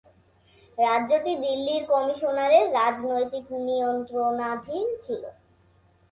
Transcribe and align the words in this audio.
রাজ্যটি 0.77 1.31
দিল্লির 1.43 1.83
কমিশনারের 1.91 2.65
রাজনৈতিক 2.73 3.45
নিয়ন্ত্রণাধীন 3.61 4.87
ছিল। 5.03 5.23